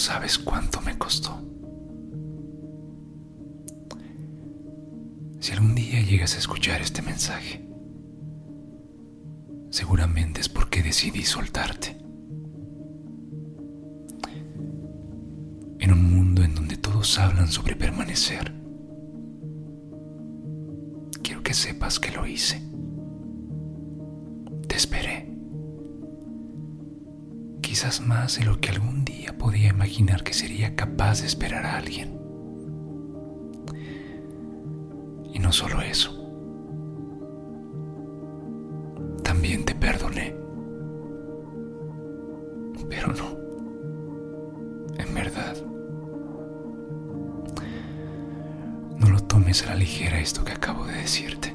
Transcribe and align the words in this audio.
Sabes 0.00 0.38
cuánto 0.38 0.80
me 0.80 0.96
costó. 0.96 1.38
Si 5.40 5.52
algún 5.52 5.74
día 5.74 6.00
llegas 6.00 6.36
a 6.36 6.38
escuchar 6.38 6.80
este 6.80 7.02
mensaje, 7.02 7.68
seguramente 9.68 10.40
es 10.40 10.48
porque 10.48 10.82
decidí 10.82 11.22
soltarte. 11.24 11.98
En 15.80 15.92
un 15.92 16.10
mundo 16.14 16.44
en 16.44 16.54
donde 16.54 16.78
todos 16.78 17.18
hablan 17.18 17.48
sobre 17.48 17.76
permanecer, 17.76 18.54
quiero 21.22 21.42
que 21.42 21.52
sepas 21.52 22.00
que 22.00 22.10
lo 22.10 22.26
hice. 22.26 22.62
Te 24.66 24.76
esperé. 24.76 25.09
Quizás 27.70 28.00
más 28.00 28.36
de 28.36 28.44
lo 28.44 28.60
que 28.60 28.70
algún 28.70 29.04
día 29.04 29.38
podía 29.38 29.68
imaginar 29.68 30.24
que 30.24 30.32
sería 30.32 30.74
capaz 30.74 31.20
de 31.20 31.28
esperar 31.28 31.64
a 31.64 31.76
alguien. 31.76 32.20
Y 35.32 35.38
no 35.38 35.52
solo 35.52 35.80
eso. 35.80 36.10
También 39.22 39.64
te 39.64 39.76
perdoné. 39.76 40.34
Pero 42.88 43.12
no. 43.12 43.38
En 44.98 45.14
verdad. 45.14 45.56
No 48.98 49.10
lo 49.10 49.20
tomes 49.28 49.62
a 49.62 49.66
la 49.66 49.74
ligera 49.76 50.18
esto 50.18 50.42
que 50.42 50.54
acabo 50.54 50.86
de 50.86 50.94
decirte. 50.94 51.54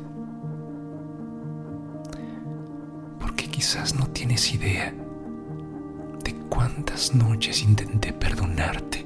Porque 3.20 3.50
quizás 3.50 3.96
no 3.96 4.08
tienes 4.08 4.54
idea 4.54 4.94
de 4.94 5.15
cuántas 6.56 7.14
noches 7.14 7.62
intenté 7.64 8.14
perdonarte 8.14 9.06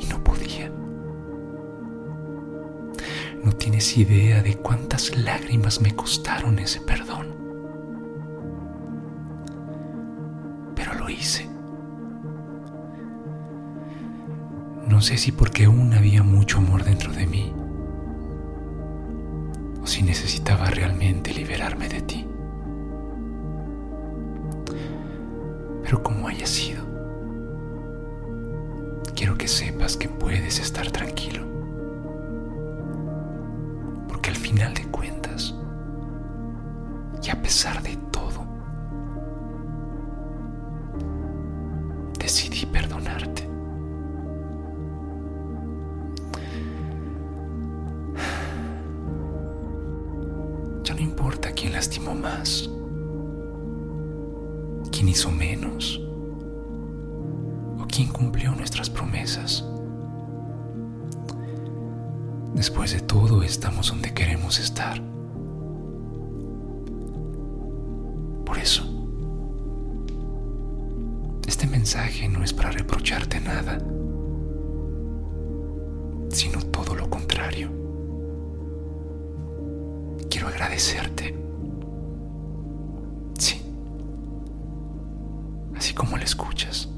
y 0.00 0.06
no 0.06 0.24
podía. 0.24 0.70
No 3.44 3.52
tienes 3.52 3.96
idea 3.98 4.42
de 4.42 4.56
cuántas 4.56 5.14
lágrimas 5.14 5.82
me 5.82 5.94
costaron 5.94 6.58
ese 6.58 6.80
perdón. 6.80 7.26
Pero 10.74 10.94
lo 10.94 11.10
hice. 11.10 11.46
No 14.88 15.02
sé 15.02 15.18
si 15.18 15.30
porque 15.30 15.66
aún 15.66 15.92
había 15.92 16.22
mucho 16.22 16.56
amor 16.56 16.84
dentro 16.84 17.12
de 17.12 17.26
mí 17.26 17.52
o 19.82 19.86
si 19.86 20.02
necesitaba 20.02 20.70
realmente 20.70 21.34
liberarme 21.34 21.88
de 21.88 22.00
ti. 22.00 22.25
Pero 25.86 26.02
como 26.02 26.26
haya 26.26 26.48
sido, 26.48 26.84
quiero 29.14 29.38
que 29.38 29.46
sepas 29.46 29.96
que 29.96 30.08
puedes 30.08 30.58
estar 30.58 30.90
tranquilo. 30.90 31.44
Porque 34.08 34.30
al 34.30 34.36
final 34.36 34.74
de 34.74 34.82
cuentas, 34.86 35.54
y 37.22 37.30
a 37.30 37.40
pesar 37.40 37.80
de 37.84 37.96
todo, 38.10 38.44
decidí 42.18 42.66
perdonarte. 42.66 43.48
Ya 50.82 50.94
no 50.94 51.00
importa 51.00 51.52
quién 51.52 51.74
lastimó 51.74 52.12
más, 52.12 52.68
quién 54.96 55.10
hizo 55.10 55.30
menos 55.30 56.00
o 57.78 57.86
quién 57.86 58.08
cumplió 58.08 58.54
nuestras 58.54 58.88
promesas. 58.88 59.62
Después 62.54 62.92
de 62.92 63.00
todo, 63.00 63.42
estamos 63.42 63.88
donde 63.90 64.14
queremos 64.14 64.58
estar. 64.58 65.02
Por 68.46 68.56
eso, 68.56 68.84
este 71.46 71.66
mensaje 71.66 72.26
no 72.30 72.42
es 72.42 72.54
para 72.54 72.70
reprocharte 72.70 73.38
nada, 73.38 73.78
sino 76.30 76.62
todo 76.72 76.94
lo 76.94 77.10
contrario. 77.10 77.68
Quiero 80.30 80.48
agradecerte. 80.48 81.45
Escuchas. 86.26 86.88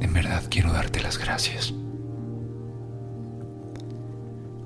En 0.00 0.12
verdad 0.12 0.44
quiero 0.48 0.72
darte 0.72 1.02
las 1.02 1.18
gracias. 1.18 1.74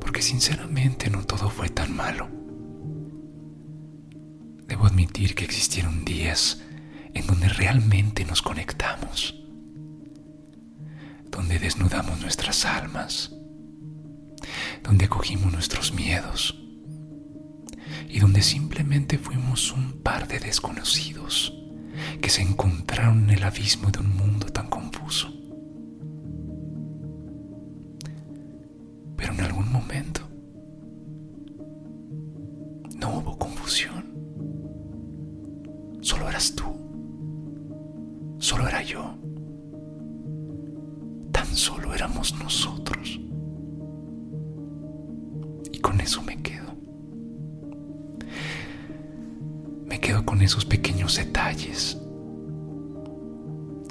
Porque 0.00 0.22
sinceramente 0.22 1.08
no 1.08 1.24
todo 1.24 1.48
fue 1.48 1.68
tan 1.68 1.94
malo. 1.94 2.28
Debo 4.66 4.86
admitir 4.86 5.34
que 5.34 5.44
existieron 5.44 6.04
días 6.04 6.62
en 7.14 7.26
donde 7.26 7.48
realmente 7.48 8.24
nos 8.24 8.42
conectamos, 8.42 9.42
donde 11.30 11.58
desnudamos 11.58 12.20
nuestras 12.20 12.64
almas, 12.64 13.32
donde 14.82 15.06
acogimos 15.06 15.52
nuestros 15.52 15.92
miedos 15.92 16.65
y 18.08 18.20
donde 18.20 18.42
simplemente 18.42 19.18
fuimos 19.18 19.72
un 19.72 20.00
par 20.02 20.28
de 20.28 20.38
desconocidos 20.38 21.52
que 22.20 22.30
se 22.30 22.42
encontraron 22.42 23.24
en 23.24 23.30
el 23.30 23.42
abismo 23.44 23.90
de 23.90 24.00
un 24.00 24.16
mundo 24.16 24.46
tan 24.46 24.68
confuso. 24.68 25.32
Pero 29.16 29.32
en 29.32 29.40
algún 29.40 29.72
momento 29.72 30.20
no 32.96 33.18
hubo 33.18 33.38
confusión. 33.38 34.04
Solo 36.00 36.28
eras 36.28 36.54
tú. 36.54 36.64
Solo 38.38 38.68
era 38.68 38.82
yo. 38.82 39.16
Tan 41.32 41.46
solo 41.56 41.94
éramos 41.94 42.34
nosotros. 42.38 42.75
Con 50.24 50.42
esos 50.42 50.64
pequeños 50.64 51.16
detalles. 51.16 51.98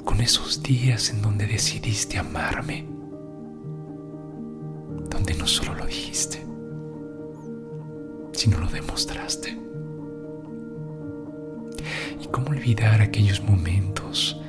Con 0.04 0.20
esos 0.20 0.62
días 0.62 1.10
en 1.10 1.22
donde 1.22 1.46
decidiste 1.46 2.18
amarme. 2.18 2.86
Donde 5.10 5.34
no 5.34 5.46
solo 5.46 5.74
lo 5.74 5.86
dijiste, 5.86 6.44
sino 8.32 8.58
lo 8.58 8.68
demostraste. 8.68 9.58
¿Y 12.20 12.26
cómo 12.28 12.50
olvidar 12.50 13.00
aquellos 13.02 13.42
momentos 13.42 14.40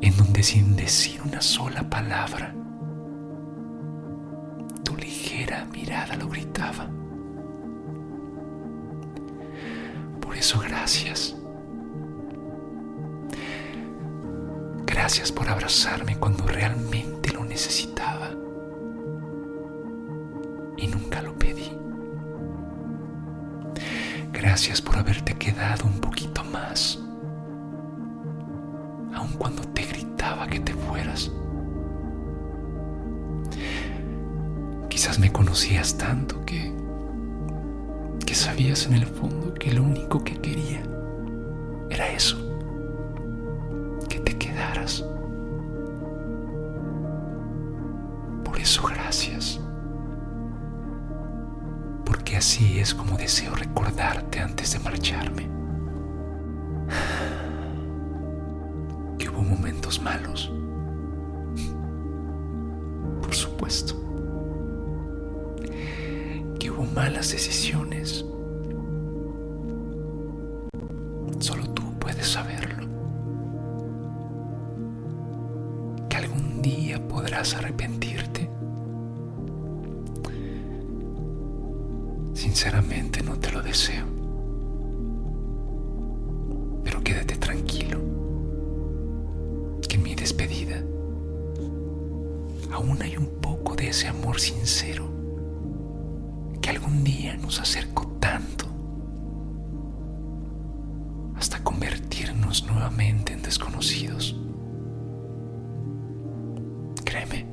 en 0.00 0.16
donde 0.16 0.42
sin 0.42 0.76
decir 0.76 1.20
una 1.22 1.40
sola 1.40 1.88
palabra, 1.88 2.54
tu 4.84 4.96
ligera 4.96 5.66
mirada 5.72 6.16
lo 6.16 6.28
gritaba? 6.28 6.97
Gracias. 10.56 11.34
Gracias 14.86 15.30
por 15.30 15.48
abrazarme 15.48 16.18
cuando 16.18 16.46
realmente 16.46 17.32
lo 17.32 17.44
necesitaba. 17.44 18.30
Y 20.76 20.86
nunca 20.86 21.20
lo 21.22 21.34
pedí. 21.34 21.70
Gracias 24.32 24.80
por 24.80 24.96
haberte 24.96 25.34
quedado 25.34 25.84
un 25.84 26.00
poquito 26.00 26.42
más. 26.44 26.98
Aun 29.14 29.32
cuando 29.36 29.62
te 29.68 29.82
gritaba 29.82 30.46
que 30.46 30.60
te 30.60 30.72
fueras. 30.72 31.30
Quizás 34.88 35.18
me 35.18 35.30
conocías 35.30 35.98
tanto 35.98 36.44
que 36.44 36.77
que 38.28 38.34
sabías 38.34 38.84
en 38.84 38.92
el 38.92 39.06
fondo 39.06 39.54
que 39.54 39.72
lo 39.72 39.82
único 39.82 40.22
que 40.22 40.38
quería 40.38 40.82
era 41.88 42.10
eso, 42.10 42.36
que 44.06 44.20
te 44.20 44.36
quedaras. 44.36 45.02
Por 48.44 48.58
eso 48.58 48.82
gracias, 48.86 49.58
porque 52.04 52.36
así 52.36 52.78
es 52.78 52.92
como 52.92 53.16
deseo 53.16 53.54
recordarte 53.54 54.40
antes 54.40 54.74
de 54.74 54.80
marcharme. 54.80 55.47
malas 67.08 67.32
decisiones. 67.32 68.22
Solo 71.38 71.70
tú 71.70 71.82
puedes 71.98 72.26
saberlo. 72.26 72.86
Que 76.10 76.16
algún 76.18 76.60
día 76.60 77.00
podrás 77.08 77.54
arrepentirte. 77.54 78.50
Sinceramente 82.34 83.22
no 83.22 83.38
te 83.38 83.52
lo 83.52 83.62
deseo. 83.62 84.04
Pero 86.84 87.02
quédate 87.02 87.36
tranquilo. 87.36 88.00
Que 89.88 89.96
en 89.96 90.02
mi 90.02 90.14
despedida 90.14 90.82
aún 92.70 93.00
hay 93.00 93.16
un 93.16 93.40
poco 93.40 93.74
de 93.76 93.88
ese 93.88 94.08
amor 94.08 94.38
sincero 94.38 95.17
algún 96.88 97.04
día 97.04 97.36
nos 97.36 97.60
acercó 97.60 98.06
tanto 98.18 98.66
hasta 101.36 101.62
convertirnos 101.62 102.64
nuevamente 102.64 103.34
en 103.34 103.42
desconocidos. 103.42 104.34
Créeme, 107.04 107.46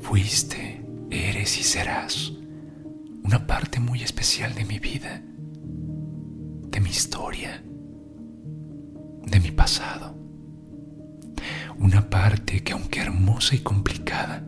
fuiste, 0.00 0.84
eres 1.10 1.58
y 1.60 1.62
serás 1.62 2.32
una 3.22 3.46
parte 3.46 3.78
muy 3.78 4.02
especial 4.02 4.52
de 4.54 4.64
mi 4.64 4.80
vida, 4.80 5.22
de 5.22 6.80
mi 6.80 6.90
historia, 6.90 7.62
de 9.26 9.40
mi 9.40 9.52
pasado. 9.52 10.16
Una 11.78 12.10
parte 12.10 12.64
que 12.64 12.72
aunque 12.72 13.00
hermosa 13.00 13.54
y 13.54 13.60
complicada, 13.60 14.47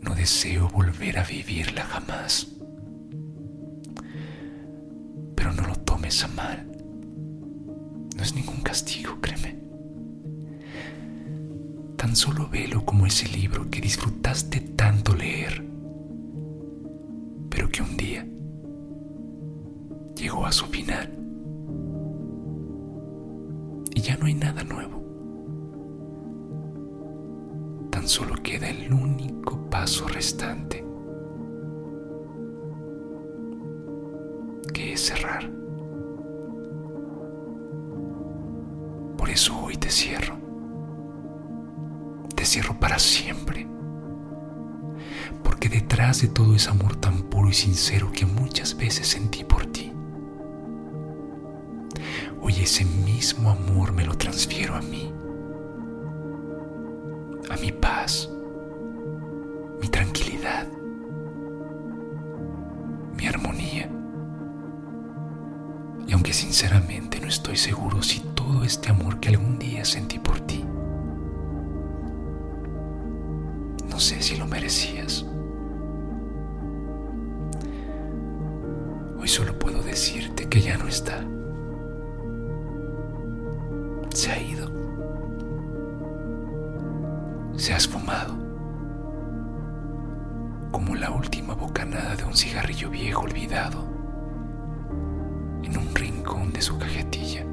no 0.00 0.14
deseo 0.14 0.68
volver 0.68 1.18
a 1.18 1.24
vivirla 1.24 1.84
jamás. 1.84 2.48
Pero 5.34 5.52
no 5.52 5.66
lo 5.66 5.76
tomes 5.76 6.22
a 6.24 6.28
mal. 6.28 6.66
No 8.16 8.22
es 8.22 8.34
ningún 8.34 8.60
castigo, 8.62 9.18
créeme. 9.20 9.58
Tan 11.96 12.14
solo 12.14 12.48
velo 12.48 12.84
como 12.84 13.06
ese 13.06 13.28
libro 13.28 13.68
que 13.70 13.80
disfrutaste 13.80 14.60
tanto 14.60 15.14
leer 15.14 15.68
pero 17.58 17.70
que 17.70 17.82
un 17.82 17.96
día 17.96 18.24
llegó 20.14 20.46
a 20.46 20.52
su 20.52 20.64
final 20.66 21.12
y 23.94 24.00
ya 24.00 24.16
no 24.16 24.26
hay 24.26 24.34
nada 24.34 24.62
nuevo. 24.62 25.07
Solo 28.08 28.36
queda 28.42 28.70
el 28.70 28.90
único 28.90 29.68
paso 29.68 30.08
restante, 30.08 30.82
que 34.72 34.94
es 34.94 35.00
cerrar. 35.02 35.50
Por 39.18 39.28
eso 39.28 39.60
hoy 39.62 39.76
te 39.76 39.90
cierro. 39.90 40.38
Te 42.34 42.46
cierro 42.46 42.80
para 42.80 42.98
siempre 42.98 43.68
porque 45.42 45.68
detrás 45.68 46.22
de 46.22 46.28
todo 46.28 46.54
ese 46.54 46.70
amor 46.70 46.96
tan 46.96 47.24
puro 47.24 47.50
y 47.50 47.52
sincero 47.52 48.10
que 48.10 48.24
muchas 48.24 48.74
veces 48.74 49.06
sentí 49.06 49.44
por 49.44 49.66
ti, 49.66 49.92
hoy 52.40 52.54
ese 52.54 52.86
mismo 52.86 53.50
amor 53.50 53.92
me 53.92 54.06
lo 54.06 54.16
transfiero 54.16 54.74
a 54.76 54.80
mí, 54.80 55.12
a 57.50 57.56
mi 57.56 57.72
paz, 57.72 58.28
mi 59.80 59.88
tranquilidad, 59.88 60.66
mi 63.16 63.26
armonía. 63.26 63.88
Y 66.06 66.12
aunque 66.12 66.32
sinceramente 66.32 67.20
no 67.20 67.28
estoy 67.28 67.56
seguro 67.56 68.02
si 68.02 68.20
todo 68.34 68.64
este 68.64 68.90
amor 68.90 69.20
que 69.20 69.30
algún 69.30 69.58
día 69.58 69.84
sentí 69.84 70.18
por 70.18 70.40
ti, 70.40 70.64
no 73.88 73.98
sé 73.98 74.22
si 74.22 74.36
lo 74.36 74.46
merecías. 74.46 75.24
Hoy 79.18 79.28
solo 79.28 79.58
puedo 79.58 79.82
decirte 79.82 80.48
que 80.48 80.60
ya 80.60 80.76
no 80.76 80.86
está. 80.86 81.24
Se 84.14 84.30
ha 84.30 84.40
ido. 84.40 84.57
Se 87.58 87.74
ha 87.74 87.76
esfumado. 87.76 88.36
Como 90.70 90.94
la 90.94 91.10
última 91.10 91.54
bocanada 91.54 92.14
de 92.14 92.22
un 92.22 92.36
cigarrillo 92.36 92.88
viejo 92.88 93.22
olvidado 93.22 93.84
en 95.64 95.76
un 95.76 95.92
rincón 95.92 96.52
de 96.52 96.62
su 96.62 96.78
cajetilla. 96.78 97.44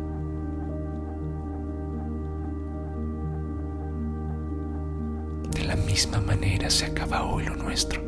De 5.49 5.63
la 5.65 5.75
misma 5.75 6.21
manera 6.21 6.69
se 6.69 6.85
acaba 6.85 7.23
hoy 7.23 7.45
lo 7.45 7.55
nuestro. 7.55 7.99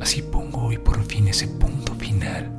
Así 0.00 0.20
pongo 0.20 0.64
hoy 0.64 0.78
por 0.78 1.00
fin 1.04 1.28
ese 1.28 1.46
punto 1.46 1.94
final 1.94 2.57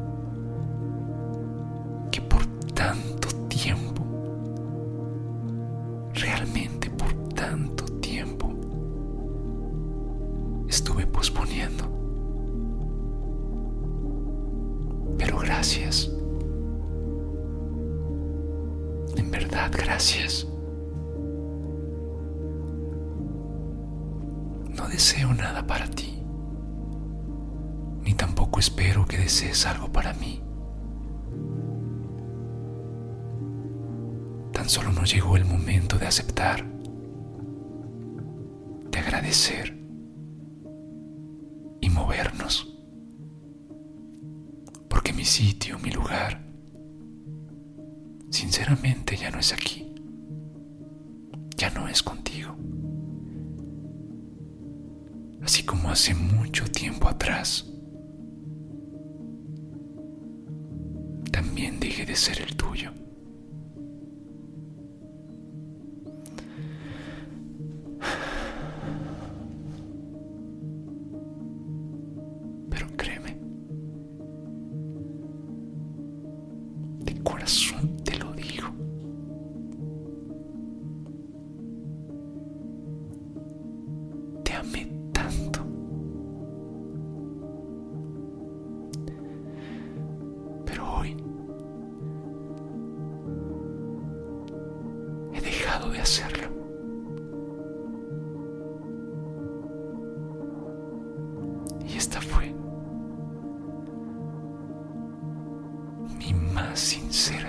gracias. 15.70 16.10
En 19.16 19.30
verdad, 19.30 19.72
gracias. 19.72 20.48
No 24.70 24.88
deseo 24.88 25.34
nada 25.34 25.66
para 25.68 25.88
ti, 25.88 26.24
ni 28.04 28.14
tampoco 28.14 28.60
espero 28.60 29.06
que 29.06 29.18
desees 29.18 29.66
algo 29.68 29.92
para 29.92 30.14
mí. 30.14 30.42
Tan 34.54 34.70
solo 34.70 34.92
nos 34.92 35.14
llegó 35.14 35.38
el 35.38 35.46
momento 35.46 36.00
de 36.00 36.08
aceptar, 36.08 36.66
de 38.90 39.00
agradecer 39.00 39.79
sitio, 45.30 45.78
mi 45.78 45.92
lugar, 45.92 46.42
sinceramente 48.32 49.16
ya 49.16 49.30
no 49.30 49.38
es 49.38 49.54
aquí, 49.54 49.86
ya 51.56 51.70
no 51.70 51.88
es 51.88 52.02
contigo. 52.02 52.56
Así 55.44 55.62
como 55.64 55.92
hace 55.92 56.16
mucho 56.16 56.66
tiempo 56.66 57.08
atrás, 57.08 57.68
también 61.32 61.80
dejé 61.80 62.08
de 62.08 62.16
ser 62.16 62.42
el 62.42 62.56
tuyo. 62.56 62.92
Mi 107.20 107.26
más 107.26 107.26
sincera 107.26 107.49